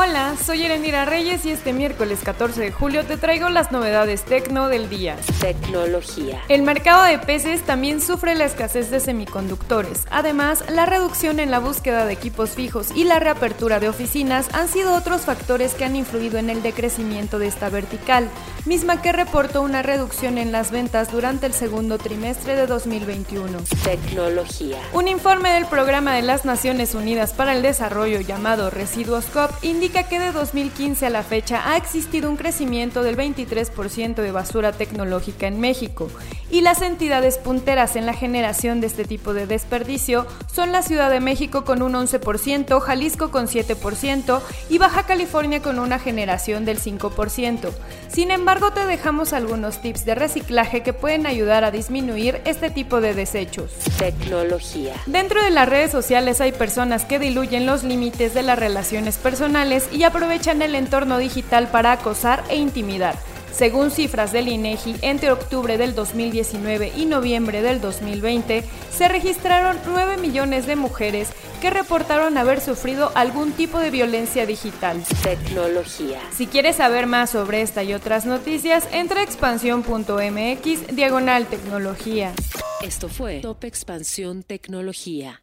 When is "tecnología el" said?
5.40-6.62